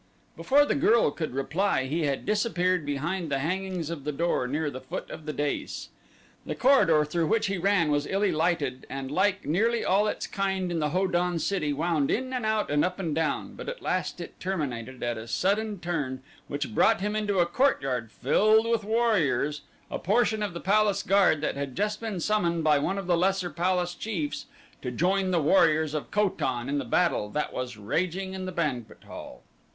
[0.35, 4.71] Before the girl could reply he had disappeared behind the hangings of the door near
[4.71, 5.89] the foot of the dais.
[6.43, 10.71] The corridor through which he ran was illy lighted and like nearly all its kind
[10.71, 13.83] in the Ho don city wound in and out and up and down, but at
[13.83, 18.83] last it terminated at a sudden turn which brought him into a courtyard filled with
[18.83, 19.61] warriors,
[19.91, 23.15] a portion of the palace guard that had just been summoned by one of the
[23.15, 24.47] lesser palace chiefs
[24.81, 28.51] to join the warriors of Ko tan in the battle that was raging in the
[28.51, 29.43] banquet hall.